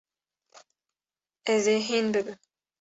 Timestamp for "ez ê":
1.53-1.77